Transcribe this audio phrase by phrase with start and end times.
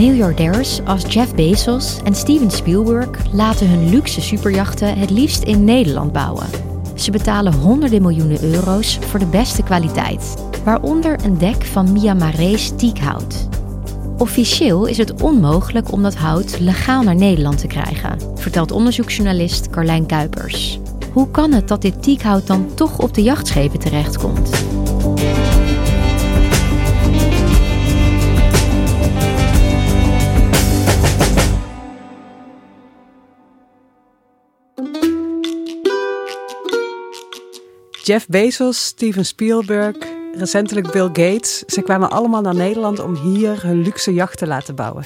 [0.00, 6.12] Miljardairs als Jeff Bezos en Steven Spielberg laten hun luxe superjachten het liefst in Nederland
[6.12, 6.46] bouwen.
[6.94, 10.34] Ze betalen honderden miljoenen euro's voor de beste kwaliteit,
[10.64, 13.48] waaronder een dek van Myanmarese teakhout.
[14.18, 20.06] Officieel is het onmogelijk om dat hout legaal naar Nederland te krijgen, vertelt onderzoeksjournalist Carlijn
[20.06, 20.78] Kuipers.
[21.12, 24.50] Hoe kan het dat dit teakhout dan toch op de jachtschepen terechtkomt?
[38.10, 39.96] Jeff Bezos, Steven Spielberg,
[40.34, 41.58] recentelijk Bill Gates.
[41.66, 45.04] Ze kwamen allemaal naar Nederland om hier hun luxe jacht te laten bouwen.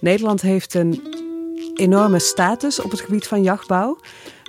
[0.00, 1.02] Nederland heeft een
[1.74, 3.98] enorme status op het gebied van jachtbouw.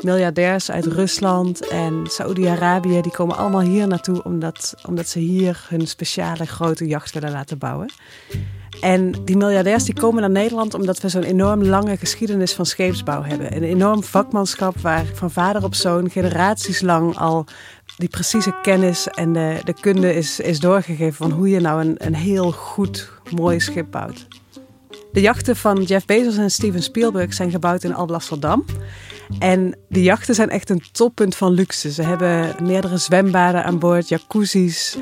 [0.01, 5.87] Miljardairs uit Rusland en Saoedi-Arabië die komen allemaal hier naartoe omdat, omdat ze hier hun
[5.87, 7.89] speciale grote jacht willen laten bouwen.
[8.81, 13.23] En die miljardairs die komen naar Nederland omdat we zo'n enorm lange geschiedenis van scheepsbouw
[13.23, 13.55] hebben.
[13.55, 17.45] Een enorm vakmanschap waar van vader op zoon generaties lang al
[17.97, 21.95] die precieze kennis en de, de kunde is, is doorgegeven van hoe je nou een,
[21.97, 24.27] een heel goed, mooi schip bouwt.
[25.11, 28.65] De jachten van Jeff Bezos en Steven Spielberg zijn gebouwd in Alblasserdam.
[29.39, 31.91] En die jachten zijn echt een toppunt van luxe.
[31.91, 34.97] Ze hebben meerdere zwembaden aan boord, jacuzzi's,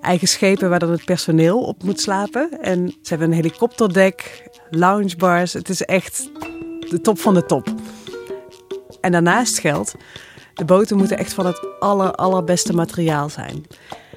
[0.00, 2.60] eigen schepen waar dan het personeel op moet slapen.
[2.60, 5.52] En ze hebben een helikopterdek, loungebars.
[5.52, 6.30] Het is echt
[6.90, 7.74] de top van de top.
[9.00, 9.94] En daarnaast geldt,
[10.54, 13.66] de boten moeten echt van het aller, allerbeste materiaal zijn.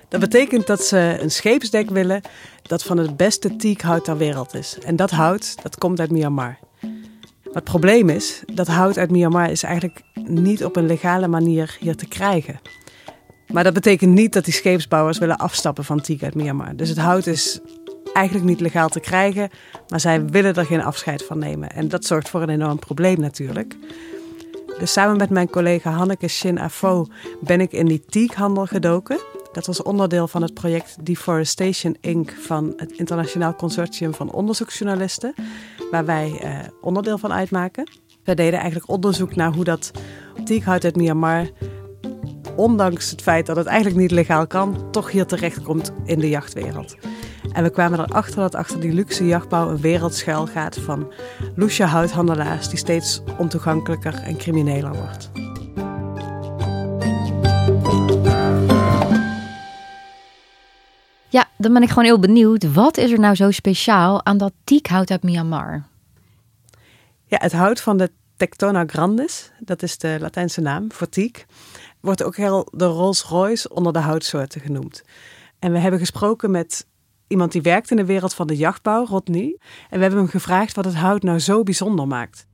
[0.09, 2.21] Dat betekent dat ze een scheepsdek willen
[2.61, 4.77] dat van het beste teakhout ter wereld is.
[4.85, 6.57] En dat hout, dat komt uit Myanmar.
[7.51, 11.95] Het probleem is, dat hout uit Myanmar is eigenlijk niet op een legale manier hier
[11.95, 12.59] te krijgen.
[13.47, 16.75] Maar dat betekent niet dat die scheepsbouwers willen afstappen van teak uit Myanmar.
[16.75, 17.59] Dus het hout is
[18.13, 19.49] eigenlijk niet legaal te krijgen,
[19.87, 21.71] maar zij willen er geen afscheid van nemen.
[21.71, 23.75] En dat zorgt voor een enorm probleem natuurlijk.
[24.79, 27.05] Dus samen met mijn collega Hanneke Shin Afo
[27.39, 29.19] ben ik in die teakhandel gedoken.
[29.51, 32.31] Dat was onderdeel van het project Deforestation Inc.
[32.31, 35.33] van het Internationaal Consortium van Onderzoeksjournalisten,
[35.91, 37.89] waar wij eh, onderdeel van uitmaken.
[38.23, 39.91] We deden eigenlijk onderzoek naar hoe dat
[40.43, 41.49] teakhout uit Myanmar,
[42.55, 46.95] ondanks het feit dat het eigenlijk niet legaal kan, toch hier terechtkomt in de jachtwereld.
[47.57, 51.11] En we kwamen erachter dat achter die luxe jachtbouw een wereld schuil gaat van
[51.55, 55.29] loesje houthandelaars die steeds ontoegankelijker en crimineler wordt.
[61.29, 62.73] Ja, dan ben ik gewoon heel benieuwd.
[62.73, 65.83] Wat is er nou zo speciaal aan dat teakhout uit Myanmar?
[67.25, 71.45] Ja, het hout van de Tectona grandis, dat is de Latijnse naam voor teak,
[71.99, 75.03] wordt ook heel de Rolls-Royce onder de houtsoorten genoemd.
[75.59, 76.85] En we hebben gesproken met
[77.27, 79.57] iemand die werkt in de wereld van de jachtbouw, Rodney.
[79.89, 82.47] En we hebben hem gevraagd wat het hout nou zo bijzonder maakt.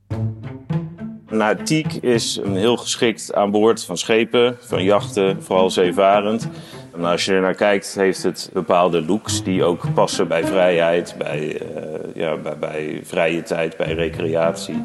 [1.30, 6.48] Nou, teak is heel geschikt aan boord van schepen, van jachten, vooral zeevarend.
[6.94, 11.14] En als je er naar kijkt, heeft het bepaalde looks die ook passen bij vrijheid,
[11.18, 14.84] bij, eh, ja, bij, bij vrije tijd, bij recreatie.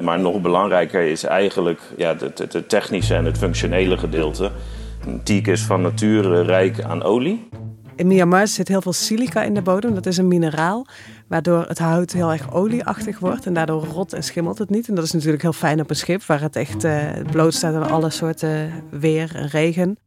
[0.00, 4.50] Maar nog belangrijker is eigenlijk ja, het, technische en het functionele gedeelte.
[5.24, 7.48] Teak is van nature rijk aan olie.
[8.00, 9.94] In Myanmar zit heel veel silica in de bodem.
[9.94, 10.86] Dat is een mineraal
[11.28, 13.46] waardoor het hout heel erg olieachtig wordt.
[13.46, 14.88] En daardoor rot en schimmelt het niet.
[14.88, 17.74] En dat is natuurlijk heel fijn op een schip waar het echt uh, bloot staat
[17.74, 19.98] aan alle soorten weer en regen.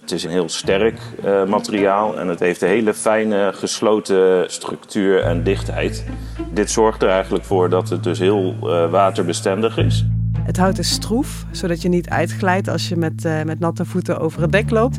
[0.00, 5.22] Het is een heel sterk uh, materiaal en het heeft een hele fijne gesloten structuur
[5.22, 6.04] en dichtheid.
[6.52, 10.04] Dit zorgt er eigenlijk voor dat het dus heel uh, waterbestendig is.
[10.42, 14.18] Het hout is stroef, zodat je niet uitglijdt als je met, uh, met natte voeten
[14.18, 14.98] over het dek loopt.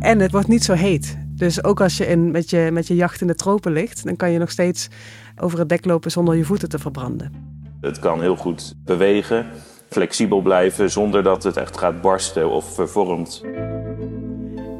[0.00, 1.28] En het wordt niet zo heet.
[1.40, 4.16] Dus ook als je in, met, je met je jacht in de tropen ligt, dan
[4.16, 4.88] kan je nog steeds
[5.38, 7.32] over het dek lopen zonder je voeten te verbranden.
[7.80, 9.46] Het kan heel goed bewegen,
[9.88, 13.42] flexibel blijven zonder dat het echt gaat barsten of vervormt.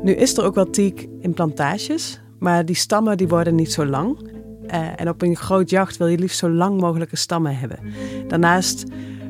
[0.03, 3.87] Nu is er ook wel teak in plantages, maar die stammen die worden niet zo
[3.87, 4.31] lang.
[4.67, 7.79] Uh, en op een groot jacht wil je liefst zo lang mogelijke stammen hebben.
[8.29, 8.85] Daarnaast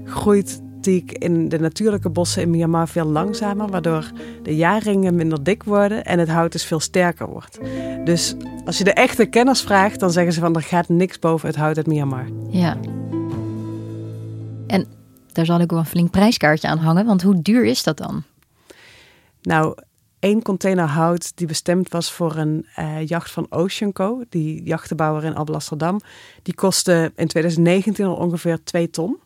[0.04, 4.10] groeit in de natuurlijke bossen in Myanmar veel langzamer, waardoor
[4.42, 7.58] de jaarringen minder dik worden en het hout dus veel sterker wordt.
[8.04, 8.34] Dus
[8.64, 11.56] als je de echte kenners vraagt, dan zeggen ze van er gaat niks boven het
[11.56, 12.26] hout uit Myanmar.
[12.50, 12.76] Ja.
[14.66, 14.86] En
[15.32, 18.22] daar zal ik wel een flink prijskaartje aan hangen, want hoe duur is dat dan?
[19.42, 19.74] Nou,
[20.18, 25.24] één container hout die bestemd was voor een uh, jacht van Ocean Co, die jachtenbouwer
[25.24, 26.00] in Alblasserdam,
[26.42, 29.18] die kostte in 2019 al ongeveer 2 ton.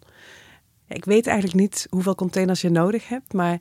[0.89, 3.59] Ik weet eigenlijk niet hoeveel containers je nodig hebt, maar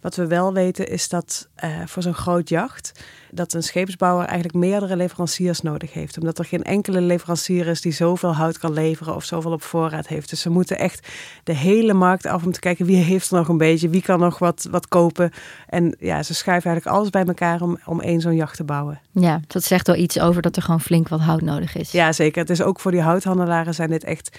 [0.00, 4.58] wat we wel weten is dat uh, voor zo'n groot jacht, dat een scheepsbouwer eigenlijk
[4.58, 6.18] meerdere leveranciers nodig heeft.
[6.18, 10.06] Omdat er geen enkele leverancier is die zoveel hout kan leveren of zoveel op voorraad
[10.06, 10.30] heeft.
[10.30, 11.08] Dus ze moeten echt
[11.44, 14.18] de hele markt af om te kijken wie heeft er nog een beetje, wie kan
[14.18, 15.30] nog wat, wat kopen.
[15.66, 19.00] En ja, ze schuiven eigenlijk alles bij elkaar om, om één zo'n jacht te bouwen.
[19.12, 21.90] Ja, dat zegt wel iets over dat er gewoon flink wat hout nodig is.
[21.90, 22.40] Ja, zeker.
[22.40, 24.38] Het is ook voor die houthandelaren zijn dit echt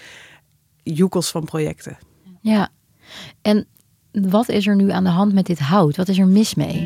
[0.83, 1.97] joekels van projecten.
[2.41, 2.69] Ja,
[3.41, 3.67] en
[4.11, 5.97] wat is er nu aan de hand met dit hout?
[5.97, 6.85] Wat is er mis mee?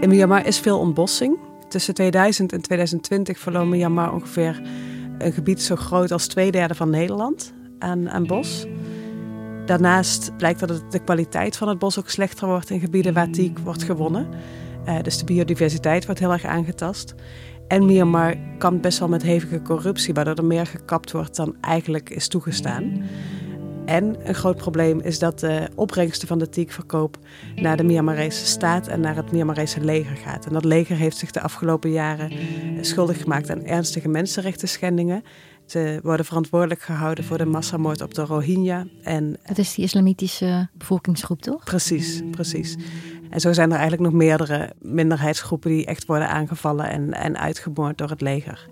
[0.00, 1.38] In Myanmar is veel ontbossing.
[1.68, 4.62] Tussen 2000 en 2020 verloor Myanmar ongeveer
[5.18, 8.66] een gebied zo groot als twee derde van Nederland aan, aan bos.
[9.66, 13.58] Daarnaast blijkt dat de kwaliteit van het bos ook slechter wordt in gebieden waar teak
[13.58, 14.28] wordt gewonnen.
[14.86, 17.14] Uh, dus de biodiversiteit wordt heel erg aangetast.
[17.68, 22.10] En Myanmar kan best wel met hevige corruptie, waardoor er meer gekapt wordt dan eigenlijk
[22.10, 23.02] is toegestaan.
[23.84, 27.18] En een groot probleem is dat de opbrengsten van de teakverkoop
[27.56, 30.46] naar de Myanmarese staat en naar het Myanmarese leger gaat.
[30.46, 32.32] En dat leger heeft zich de afgelopen jaren
[32.80, 35.22] schuldig gemaakt aan ernstige mensenrechten schendingen.
[35.72, 38.86] Ze worden verantwoordelijk gehouden voor de massamoord op de Rohingya.
[39.02, 41.64] En, dat is die islamitische bevolkingsgroep, toch?
[41.64, 42.76] Precies, precies.
[43.30, 47.98] En zo zijn er eigenlijk nog meerdere minderheidsgroepen die echt worden aangevallen en, en uitgemoord
[47.98, 48.68] door het leger.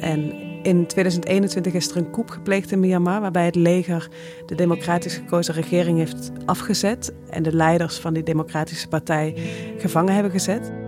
[0.00, 0.32] En
[0.62, 4.08] in 2021 is er een coup gepleegd in Myanmar, waarbij het leger
[4.46, 9.34] de democratisch gekozen regering heeft afgezet en de leiders van die democratische partij
[9.78, 10.83] gevangen hebben gezet.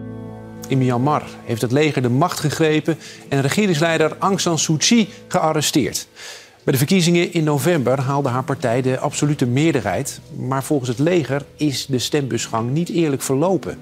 [0.69, 2.99] In Myanmar heeft het leger de macht gegrepen
[3.29, 6.09] en regeringsleider Aung San Suu Kyi gearresteerd.
[6.65, 10.21] Bij de verkiezingen in november haalde haar partij de absolute meerderheid.
[10.37, 13.79] Maar volgens het leger is de stembusgang niet eerlijk verlopen.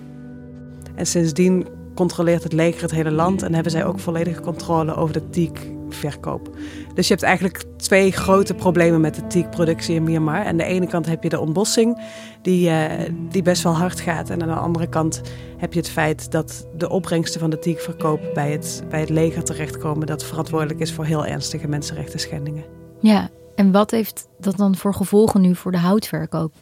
[0.95, 5.13] En sindsdien controleert het leger het hele land en hebben zij ook volledige controle over
[5.13, 5.31] de
[6.01, 6.51] teakverkoop.
[6.95, 10.45] Dus je hebt eigenlijk twee grote problemen met de teakproductie in Myanmar.
[10.45, 12.03] Aan de ene kant heb je de ontbossing,
[12.43, 12.85] die, uh,
[13.31, 14.31] die best wel hard gaat.
[14.31, 15.21] En aan de andere kant
[15.57, 19.45] heb je het feit dat de opbrengsten van de teakverkoop bij het, bij het leger
[19.45, 22.65] terechtkomen, dat verantwoordelijk is voor heel ernstige mensenrechten schendingen.
[23.01, 26.53] Ja, en wat heeft dat dan voor gevolgen nu voor de houtverkoop?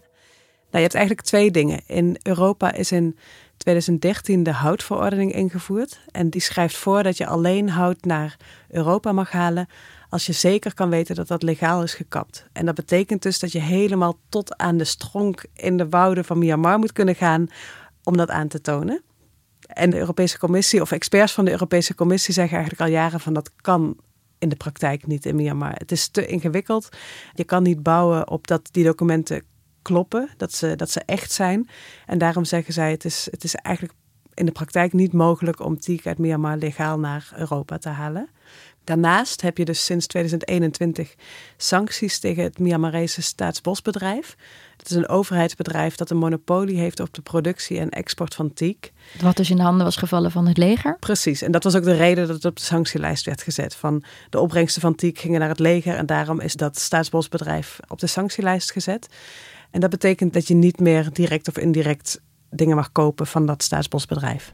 [0.71, 1.81] Nou, je hebt eigenlijk twee dingen.
[1.87, 3.19] In Europa is in
[3.63, 6.01] 2013 de houtverordening ingevoerd.
[6.11, 8.37] En die schrijft voor dat je alleen hout naar
[8.69, 9.67] Europa mag halen
[10.09, 12.47] als je zeker kan weten dat dat legaal is gekapt.
[12.53, 16.39] En dat betekent dus dat je helemaal tot aan de stronk in de wouden van
[16.39, 17.49] Myanmar moet kunnen gaan
[18.03, 19.03] om dat aan te tonen.
[19.67, 23.33] En de Europese Commissie of experts van de Europese Commissie zeggen eigenlijk al jaren van
[23.33, 23.97] dat kan
[24.39, 25.75] in de praktijk niet in Myanmar.
[25.75, 26.89] Het is te ingewikkeld.
[27.35, 29.43] Je kan niet bouwen op dat die documenten
[29.83, 31.69] kloppen, dat ze, dat ze echt zijn.
[32.07, 33.97] En daarom zeggen zij, het is, het is eigenlijk
[34.35, 38.29] in de praktijk niet mogelijk om teak uit Myanmar legaal naar Europa te halen.
[38.85, 41.15] Daarnaast heb je dus sinds 2021
[41.57, 44.37] sancties tegen het Myanmarese staatsbosbedrijf.
[44.77, 48.93] Het is een overheidsbedrijf dat een monopolie heeft op de productie en export van teak.
[49.21, 50.97] Wat dus in de handen was gevallen van het leger?
[50.99, 53.75] Precies, en dat was ook de reden dat het op de sanctielijst werd gezet.
[53.75, 57.99] Van de opbrengsten van teak gingen naar het leger en daarom is dat staatsbosbedrijf op
[57.99, 59.09] de sanctielijst gezet.
[59.71, 62.21] En dat betekent dat je niet meer direct of indirect
[62.51, 64.53] dingen mag kopen van dat staatsbosbedrijf.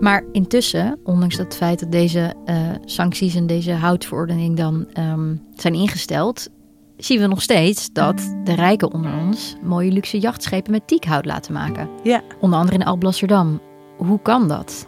[0.00, 5.74] Maar intussen, ondanks het feit dat deze uh, sancties en deze houtverordening dan um, zijn
[5.74, 6.48] ingesteld,
[6.96, 11.52] zien we nog steeds dat de rijken onder ons mooie luxe jachtschepen met tiekhout laten
[11.52, 11.88] maken.
[12.02, 12.22] Ja.
[12.40, 13.60] Onder andere in Alblasserdam.
[13.96, 14.86] Hoe kan dat?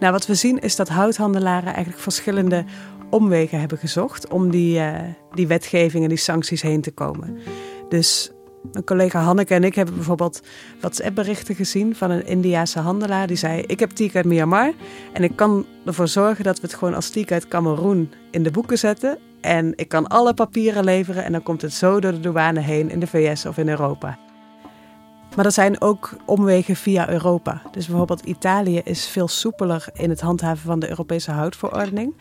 [0.00, 2.64] Nou, wat we zien is dat houthandelaren eigenlijk verschillende
[3.10, 4.94] omwegen hebben gezocht om die, uh,
[5.34, 7.38] die wetgeving en die sancties heen te komen.
[7.88, 8.30] Dus
[8.72, 10.42] mijn collega Hanneke en ik hebben bijvoorbeeld
[10.80, 13.26] WhatsApp-berichten gezien van een Indiase handelaar.
[13.26, 14.72] Die zei: Ik heb teak uit Myanmar
[15.12, 18.50] en ik kan ervoor zorgen dat we het gewoon als teak uit Cameroen in de
[18.50, 19.18] boeken zetten.
[19.40, 22.90] En ik kan alle papieren leveren en dan komt het zo door de douane heen
[22.90, 24.18] in de VS of in Europa.
[25.36, 27.62] Maar er zijn ook omwegen via Europa.
[27.70, 32.14] Dus bijvoorbeeld Italië is veel soepeler in het handhaven van de Europese houtverordening.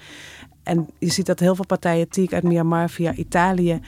[0.63, 3.81] En je ziet dat heel veel partijen teak uit Myanmar via Italië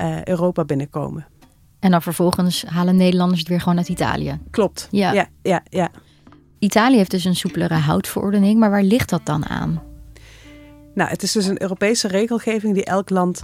[0.00, 1.26] uh, Europa binnenkomen.
[1.82, 4.38] En dan vervolgens halen Nederlanders het weer gewoon uit Italië.
[4.50, 4.88] Klopt.
[4.90, 5.12] Ja.
[5.12, 5.90] ja, ja, ja.
[6.58, 9.82] Italië heeft dus een soepelere houtverordening, maar waar ligt dat dan aan?
[10.94, 13.42] Nou, het is dus een Europese regelgeving die elk land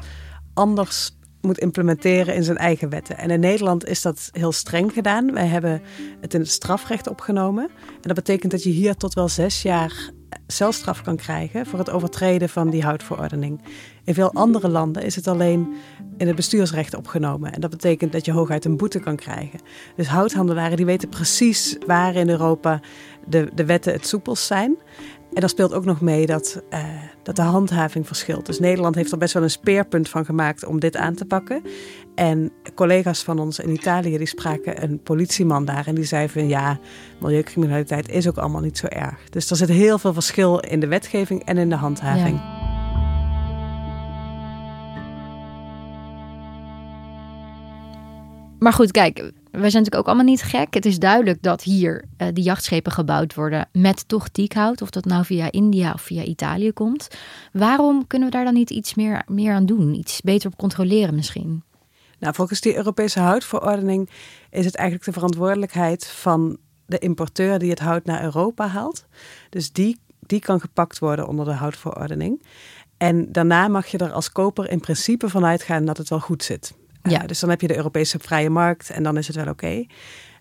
[0.55, 3.19] anders moet implementeren in zijn eigen wetten.
[3.19, 5.33] En in Nederland is dat heel streng gedaan.
[5.33, 5.83] Wij hebben
[6.21, 7.65] het in het strafrecht opgenomen.
[7.87, 10.11] En dat betekent dat je hier tot wel zes jaar
[10.47, 13.61] celstraf kan krijgen voor het overtreden van die houtverordening.
[14.05, 15.75] In veel andere landen is het alleen
[16.17, 17.53] in het bestuursrecht opgenomen.
[17.53, 19.61] En dat betekent dat je hooguit een boete kan krijgen.
[19.97, 22.81] Dus houthandelaren die weten precies waar in Europa
[23.27, 24.77] de, de wetten het soepelst zijn.
[25.33, 26.85] En daar speelt ook nog mee dat, uh,
[27.23, 28.47] dat de handhaving verschilt.
[28.47, 31.63] Dus Nederland heeft er best wel een speerpunt van gemaakt om dit aan te pakken.
[32.15, 36.49] En collega's van ons in Italië die spraken een politieman daar en die zei van
[36.49, 36.79] ja,
[37.21, 39.29] milieucriminaliteit is ook allemaal niet zo erg.
[39.31, 42.41] Dus er zit heel veel verschil in de wetgeving en in de handhaving.
[48.59, 50.75] Maar goed, kijk, wij zijn natuurlijk ook allemaal niet gek.
[50.75, 54.83] Het is duidelijk dat hier uh, die jachtschepen gebouwd worden met toch tiekhout.
[54.83, 57.09] Of dat nou via India of via Italië komt.
[57.53, 59.95] Waarom kunnen we daar dan niet iets meer, meer aan doen?
[59.95, 61.63] Iets beter op controleren misschien?
[62.19, 64.11] Nou, volgens die Europese houtverordening
[64.51, 69.05] is het eigenlijk de verantwoordelijkheid van de importeur die het hout naar Europa haalt.
[69.51, 72.43] Dus die, die kan gepakt worden onder de houtverordening.
[72.97, 76.45] En daarna mag je er als koper in principe vanuit gaan dat het wel goed
[76.45, 76.75] zit.
[77.11, 77.27] Ja.
[77.27, 79.85] dus dan heb je de Europese vrije markt en dan is het wel oké.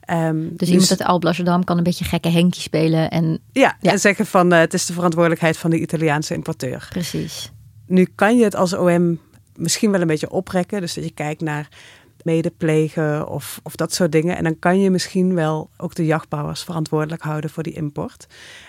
[0.07, 3.09] Dus, dus iemand uit Alblasserdam kan een beetje gekke Henkie spelen.
[3.09, 6.87] En, ja, en zeggen van uh, het is de verantwoordelijkheid van de Italiaanse importeur.
[6.89, 7.51] Precies.
[7.85, 9.19] Nu kan je het als OM
[9.55, 10.81] misschien wel een beetje oprekken.
[10.81, 11.67] Dus dat je kijkt naar
[12.23, 14.37] medeplegen of, of dat soort dingen.
[14.37, 18.27] En dan kan je misschien wel ook de jachtbouwers verantwoordelijk houden voor die import.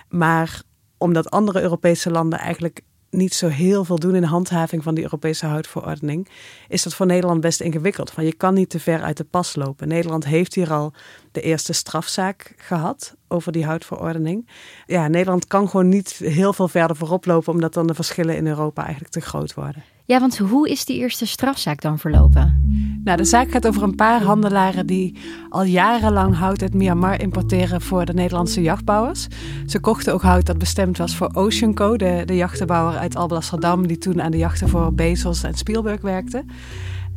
[0.09, 0.63] Maar
[0.97, 5.05] omdat andere Europese landen eigenlijk niet zo heel veel doen in de handhaving van die
[5.05, 6.29] Europese houtverordening,
[6.69, 8.11] is dat voor Nederland best ingewikkeld.
[8.11, 9.89] Van je kan niet te ver uit de pas lopen.
[9.89, 10.93] Nederland heeft hier al
[11.33, 14.49] de eerste strafzaak gehad over die houtverordening.
[14.87, 18.47] Ja, Nederland kan gewoon niet heel veel verder voorop lopen, omdat dan de verschillen in
[18.47, 19.83] Europa eigenlijk te groot worden.
[20.05, 22.63] Ja, want hoe is die eerste strafzaak dan verlopen?
[23.05, 25.17] Nou, de zaak gaat over een paar handelaren die
[25.49, 29.27] al jarenlang hout uit Myanmar importeren voor de Nederlandse jachtbouwers.
[29.67, 33.99] Ze kochten ook hout dat bestemd was voor Oceanco, de, de jachtenbouwer uit Alblasserdam, die
[33.99, 36.45] toen aan de jachten voor Bezos en Spielberg werkte.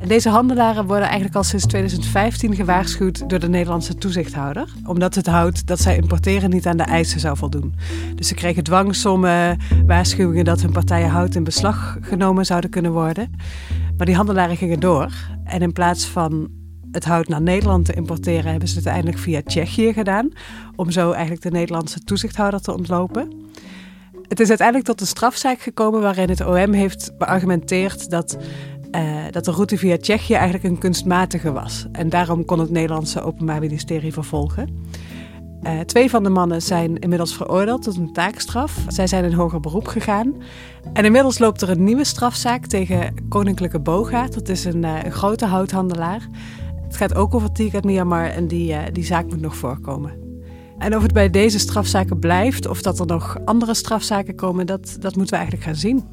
[0.08, 4.74] Deze handelaren worden eigenlijk al sinds 2015 gewaarschuwd door de Nederlandse toezichthouder.
[4.86, 7.76] Omdat het hout dat zij importeren niet aan de eisen zou voldoen.
[8.16, 13.32] Dus ze kregen dwangsommen, waarschuwingen dat hun partijen hout in beslag genomen zouden kunnen worden.
[13.98, 15.12] Maar die handelaren gingen door.
[15.44, 16.50] En in plaats van
[16.92, 20.30] het hout naar Nederland te importeren, hebben ze het uiteindelijk via Tsjechië gedaan.
[20.76, 23.32] Om zo eigenlijk de Nederlandse toezichthouder te ontlopen.
[24.28, 28.38] Het is uiteindelijk tot een strafzaak gekomen waarin het OM heeft beargumenteerd dat
[28.96, 31.86] uh, dat de route via Tsjechië eigenlijk een kunstmatige was.
[31.92, 34.70] En daarom kon het Nederlandse Openbaar Ministerie vervolgen.
[35.64, 38.84] Uh, twee van de mannen zijn inmiddels veroordeeld tot een taakstraf.
[38.88, 40.36] Zij zijn in hoger beroep gegaan.
[40.94, 44.34] En inmiddels loopt er een nieuwe strafzaak tegen Koninklijke Bogaert.
[44.34, 46.28] Dat is een, uh, een grote houthandelaar.
[46.84, 50.12] Het gaat ook over Tigat Myanmar en die, die zaak moet nog voorkomen.
[50.78, 54.96] En of het bij deze strafzaken blijft of dat er nog andere strafzaken komen, dat,
[55.00, 56.04] dat moeten we eigenlijk gaan zien.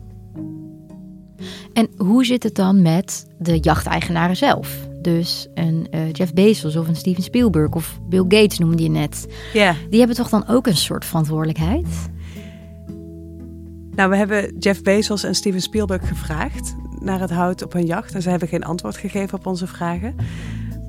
[1.72, 4.88] En hoe zit het dan met de jachteigenaren zelf?
[5.02, 9.26] Dus een uh, Jeff Bezos of een Steven Spielberg of Bill Gates noemde je net.
[9.52, 9.74] Ja.
[9.90, 11.86] Die hebben toch dan ook een soort verantwoordelijkheid?
[13.94, 18.14] Nou, we hebben Jeff Bezos en Steven Spielberg gevraagd naar het hout op een jacht.
[18.14, 20.14] En ze hebben geen antwoord gegeven op onze vragen.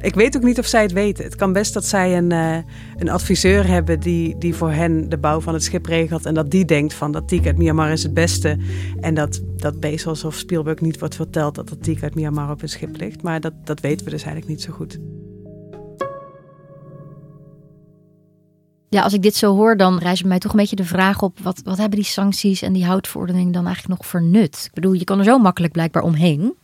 [0.02, 1.24] Ik weet ook niet of zij het weten.
[1.24, 2.58] Het kan best dat zij een, uh,
[2.98, 6.26] een adviseur hebben die, die voor hen de bouw van het schip regelt.
[6.26, 8.58] En dat die denkt van dat Tiek uit Myanmar is het beste.
[9.00, 12.62] En dat, dat Bezos of Spielberg niet wordt verteld dat dat Tiek uit Myanmar op
[12.62, 13.22] een schip ligt.
[13.22, 15.00] Maar dat, dat weten we dus eigenlijk niet zo goed.
[18.90, 21.22] Ja, als ik dit zo hoor, dan rijst bij mij toch een beetje de vraag
[21.22, 24.64] op: wat, wat hebben die sancties en die houtverordening dan eigenlijk nog voor nut?
[24.66, 26.58] Ik bedoel, je kan er zo makkelijk blijkbaar omheen.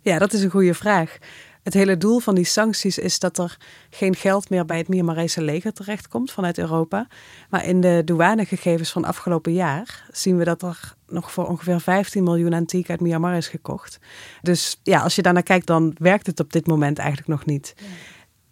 [0.00, 1.18] Ja, dat is een goede vraag.
[1.62, 3.56] Het hele doel van die sancties is dat er
[3.90, 7.06] geen geld meer bij het Myanmarese leger terechtkomt vanuit Europa.
[7.50, 12.22] Maar in de douanegegevens van afgelopen jaar zien we dat er nog voor ongeveer 15
[12.22, 13.98] miljoen antiek uit Myanmar is gekocht.
[14.40, 17.74] Dus ja, als je daarnaar kijkt, dan werkt het op dit moment eigenlijk nog niet.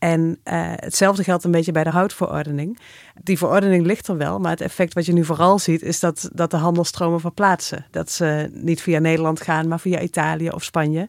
[0.00, 2.78] En uh, hetzelfde geldt een beetje bij de houtverordening.
[3.22, 6.30] Die verordening ligt er wel, maar het effect wat je nu vooral ziet is dat,
[6.32, 7.86] dat de handelstromen verplaatsen.
[7.90, 11.08] Dat ze niet via Nederland gaan, maar via Italië of Spanje.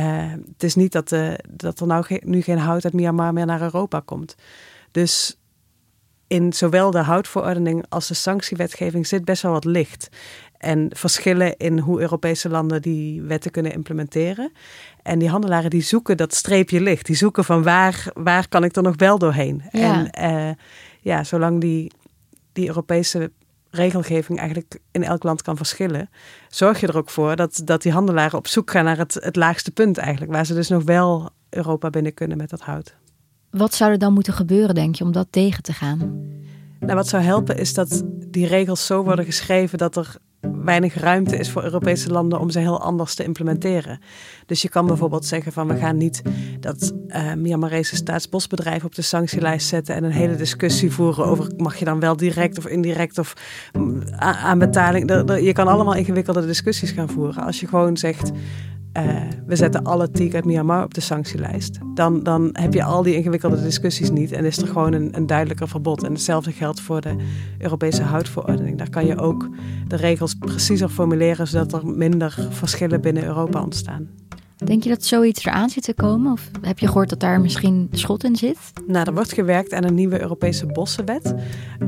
[0.00, 1.08] Het is niet dat,
[1.50, 4.34] dat er nou nu geen hout uit Myanmar meer naar Europa komt.
[4.90, 5.38] Dus
[6.26, 10.08] in zowel de houtverordening als de sanctiewetgeving zit best wel wat licht.
[10.58, 14.52] En verschillen in hoe Europese landen die wetten kunnen implementeren.
[15.02, 17.06] En die handelaren die zoeken dat streepje licht.
[17.06, 19.62] Die zoeken van waar, waar kan ik er nog wel doorheen.
[19.70, 20.10] Ja.
[20.10, 20.54] En uh,
[21.00, 21.92] ja, zolang die,
[22.52, 23.32] die Europese
[23.74, 26.10] regelgeving eigenlijk in elk land kan verschillen,
[26.48, 29.36] zorg je er ook voor dat, dat die handelaren op zoek gaan naar het, het
[29.36, 30.32] laagste punt eigenlijk.
[30.32, 32.94] Waar ze dus nog wel Europa binnen kunnen met dat hout.
[33.50, 35.98] Wat zou er dan moeten gebeuren, denk je, om dat tegen te gaan?
[36.80, 40.16] Nou, wat zou helpen is dat die regels zo worden geschreven dat er
[40.52, 43.98] weinig ruimte is voor Europese landen om ze heel anders te implementeren.
[44.46, 46.22] Dus je kan bijvoorbeeld zeggen van we gaan niet
[46.60, 51.76] dat uh, Myanmarese staatsbosbedrijf op de sanctielijst zetten en een hele discussie voeren over mag
[51.76, 53.34] je dan wel direct of indirect of
[53.72, 55.10] mm, aan betaling.
[55.40, 57.44] Je kan allemaal ingewikkelde discussies gaan voeren.
[57.44, 58.32] Als je gewoon zegt
[58.98, 61.78] uh, we zetten alle teak uit Myanmar op de sanctielijst.
[61.94, 65.26] Dan, dan heb je al die ingewikkelde discussies niet en is er gewoon een, een
[65.26, 66.04] duidelijker verbod.
[66.04, 67.16] En hetzelfde geldt voor de
[67.58, 68.78] Europese houtverordening.
[68.78, 69.48] Daar kan je ook
[69.88, 74.08] de regels preciezer formuleren zodat er minder verschillen binnen Europa ontstaan.
[74.64, 76.32] Denk je dat zoiets eraan zit te komen?
[76.32, 78.58] Of heb je gehoord dat daar misschien schot in zit?
[78.86, 81.34] Nou, er wordt gewerkt aan een nieuwe Europese bossenwet.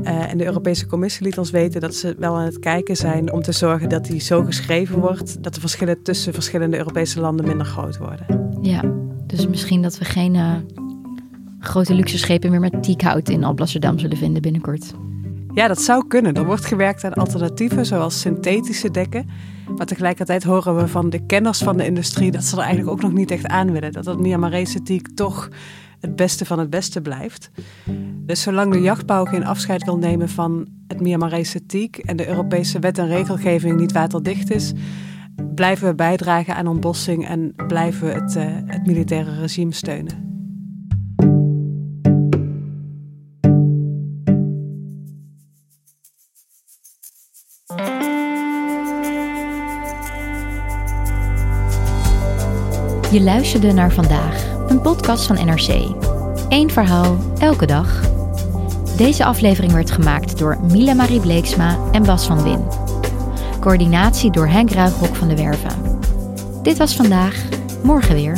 [0.03, 3.31] Uh, en de Europese Commissie liet ons weten dat ze wel aan het kijken zijn
[3.31, 7.47] om te zorgen dat die zo geschreven wordt dat de verschillen tussen verschillende Europese landen
[7.47, 8.49] minder groot worden.
[8.61, 8.81] Ja,
[9.25, 10.55] dus misschien dat we geen uh,
[11.59, 14.93] grote luxe schepen meer met tiekhout in Alblasserdam zullen vinden binnenkort.
[15.57, 16.33] Ja, dat zou kunnen.
[16.33, 19.29] Er wordt gewerkt aan alternatieven, zoals synthetische dekken.
[19.77, 23.01] Maar tegelijkertijd horen we van de kenners van de industrie dat ze er eigenlijk ook
[23.01, 23.91] nog niet echt aan willen.
[23.91, 25.49] Dat het Myanmarese teak toch
[25.99, 27.51] het beste van het beste blijft.
[28.25, 32.79] Dus zolang de jachtbouw geen afscheid wil nemen van het Myanmarese teak en de Europese
[32.79, 34.73] wet en regelgeving niet waterdicht is,
[35.55, 40.36] blijven we bijdragen aan ontbossing en blijven we het, uh, het militaire regime steunen.
[53.11, 55.95] Je luisterde naar vandaag, een podcast van NRC.
[56.49, 58.01] Eén verhaal, elke dag.
[58.97, 62.67] Deze aflevering werd gemaakt door Mila Marie Bleeksma en Bas van Win.
[63.59, 65.99] Coördinatie door Henk Ruigrok van de Werven.
[66.61, 67.43] Dit was vandaag,
[67.83, 68.37] morgen weer.